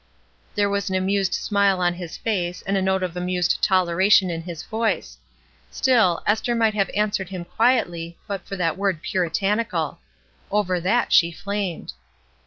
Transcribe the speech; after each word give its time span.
There 0.55 0.67
was 0.67 0.89
an 0.89 0.95
amused 0.95 1.31
smile 1.35 1.79
on 1.79 1.93
his 1.93 2.17
face 2.17 2.63
and 2.63 2.75
a 2.75 2.81
note 2.81 3.03
of 3.03 3.15
amused 3.15 3.61
toleration 3.61 4.31
in 4.31 4.41
his 4.41 4.63
voice. 4.63 5.19
Still, 5.69 6.23
Esther 6.25 6.55
might 6.55 6.73
have 6.73 6.89
answered 6.95 7.29
him 7.29 7.45
quietly 7.45 8.17
but 8.25 8.43
for 8.47 8.55
that 8.55 8.77
word 8.79 9.03
"Puritanical." 9.03 9.99
Over 10.49 10.79
that 10.79 11.13
she 11.13 11.31
flamed. 11.31 11.93